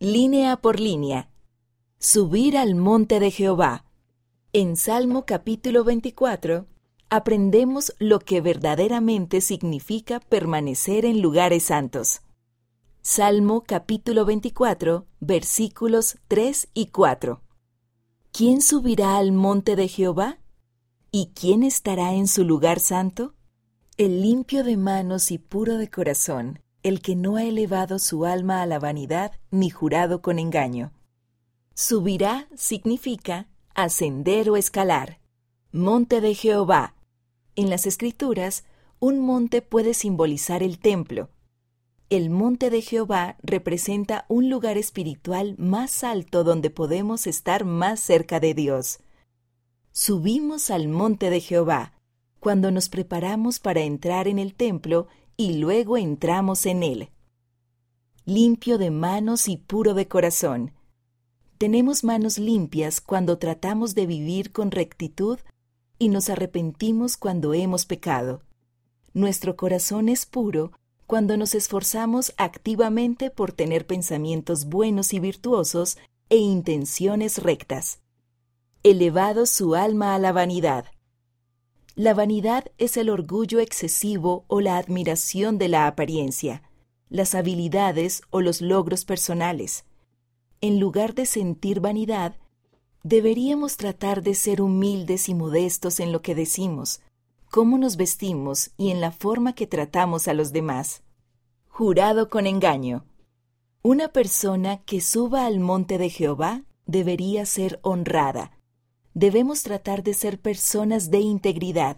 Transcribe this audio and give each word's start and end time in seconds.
Línea 0.00 0.56
por 0.58 0.78
línea. 0.78 1.28
Subir 1.98 2.56
al 2.56 2.76
monte 2.76 3.18
de 3.18 3.32
Jehová. 3.32 3.84
En 4.52 4.76
Salmo 4.76 5.26
capítulo 5.26 5.82
24 5.82 6.66
aprendemos 7.10 7.92
lo 7.98 8.20
que 8.20 8.40
verdaderamente 8.40 9.40
significa 9.40 10.20
permanecer 10.20 11.04
en 11.04 11.20
lugares 11.20 11.64
santos. 11.64 12.20
Salmo 13.02 13.64
capítulo 13.66 14.24
24 14.24 15.04
versículos 15.18 16.18
3 16.28 16.68
y 16.74 16.86
4. 16.86 17.42
¿Quién 18.30 18.62
subirá 18.62 19.16
al 19.16 19.32
monte 19.32 19.74
de 19.74 19.88
Jehová? 19.88 20.38
¿Y 21.10 21.32
quién 21.34 21.64
estará 21.64 22.14
en 22.14 22.28
su 22.28 22.44
lugar 22.44 22.78
santo? 22.78 23.34
El 23.96 24.22
limpio 24.22 24.62
de 24.62 24.76
manos 24.76 25.32
y 25.32 25.38
puro 25.38 25.76
de 25.76 25.90
corazón, 25.90 26.60
el 26.82 27.00
que 27.00 27.16
no 27.16 27.36
ha 27.36 27.44
elevado 27.44 27.98
su 27.98 28.24
alma 28.24 28.62
a 28.62 28.66
la 28.66 28.78
vanidad 28.78 29.32
ni 29.50 29.70
jurado 29.70 30.22
con 30.22 30.38
engaño. 30.38 30.92
Subirá 31.74 32.48
significa 32.56 33.46
ascender 33.74 34.50
o 34.50 34.56
escalar. 34.56 35.20
Monte 35.70 36.20
de 36.20 36.34
Jehová. 36.34 36.94
En 37.54 37.70
las 37.70 37.86
escrituras, 37.86 38.64
un 39.00 39.20
monte 39.20 39.62
puede 39.62 39.94
simbolizar 39.94 40.62
el 40.62 40.78
templo. 40.78 41.30
El 42.10 42.30
monte 42.30 42.70
de 42.70 42.80
Jehová 42.80 43.36
representa 43.42 44.24
un 44.28 44.48
lugar 44.48 44.78
espiritual 44.78 45.54
más 45.58 46.02
alto 46.02 46.42
donde 46.42 46.70
podemos 46.70 47.26
estar 47.26 47.64
más 47.64 48.00
cerca 48.00 48.40
de 48.40 48.54
Dios. 48.54 49.00
Subimos 49.92 50.70
al 50.70 50.88
monte 50.88 51.28
de 51.28 51.40
Jehová 51.40 51.92
cuando 52.40 52.70
nos 52.70 52.88
preparamos 52.88 53.58
para 53.58 53.82
entrar 53.82 54.26
en 54.26 54.38
el 54.38 54.54
templo 54.54 55.06
y 55.40 55.54
luego 55.58 55.96
entramos 55.96 56.66
en 56.66 56.82
él. 56.82 57.10
Limpio 58.26 58.76
de 58.76 58.90
manos 58.90 59.48
y 59.48 59.56
puro 59.56 59.94
de 59.94 60.08
corazón. 60.08 60.72
Tenemos 61.58 62.02
manos 62.02 62.38
limpias 62.38 63.00
cuando 63.00 63.38
tratamos 63.38 63.94
de 63.94 64.06
vivir 64.06 64.50
con 64.50 64.72
rectitud 64.72 65.38
y 65.96 66.08
nos 66.08 66.28
arrepentimos 66.28 67.16
cuando 67.16 67.54
hemos 67.54 67.86
pecado. 67.86 68.42
Nuestro 69.14 69.56
corazón 69.56 70.08
es 70.08 70.26
puro 70.26 70.72
cuando 71.06 71.36
nos 71.36 71.54
esforzamos 71.54 72.34
activamente 72.36 73.30
por 73.30 73.52
tener 73.52 73.86
pensamientos 73.86 74.64
buenos 74.66 75.14
y 75.14 75.20
virtuosos 75.20 75.98
e 76.30 76.36
intenciones 76.36 77.38
rectas. 77.38 78.00
Elevado 78.82 79.46
su 79.46 79.76
alma 79.76 80.16
a 80.16 80.18
la 80.18 80.32
vanidad. 80.32 80.86
La 81.98 82.14
vanidad 82.14 82.66
es 82.78 82.96
el 82.96 83.10
orgullo 83.10 83.58
excesivo 83.58 84.44
o 84.46 84.60
la 84.60 84.76
admiración 84.76 85.58
de 85.58 85.66
la 85.66 85.88
apariencia, 85.88 86.62
las 87.08 87.34
habilidades 87.34 88.22
o 88.30 88.40
los 88.40 88.60
logros 88.60 89.04
personales. 89.04 89.84
En 90.60 90.78
lugar 90.78 91.16
de 91.16 91.26
sentir 91.26 91.80
vanidad, 91.80 92.36
deberíamos 93.02 93.76
tratar 93.76 94.22
de 94.22 94.36
ser 94.36 94.62
humildes 94.62 95.28
y 95.28 95.34
modestos 95.34 95.98
en 95.98 96.12
lo 96.12 96.22
que 96.22 96.36
decimos, 96.36 97.00
cómo 97.50 97.78
nos 97.78 97.96
vestimos 97.96 98.70
y 98.76 98.92
en 98.92 99.00
la 99.00 99.10
forma 99.10 99.56
que 99.56 99.66
tratamos 99.66 100.28
a 100.28 100.34
los 100.34 100.52
demás. 100.52 101.02
Jurado 101.66 102.30
con 102.30 102.46
engaño. 102.46 103.06
Una 103.82 104.06
persona 104.06 104.84
que 104.84 105.00
suba 105.00 105.46
al 105.46 105.58
monte 105.58 105.98
de 105.98 106.10
Jehová 106.10 106.62
debería 106.86 107.44
ser 107.44 107.80
honrada, 107.82 108.52
debemos 109.14 109.62
tratar 109.62 110.02
de 110.02 110.14
ser 110.14 110.38
personas 110.38 111.10
de 111.10 111.20
integridad. 111.20 111.96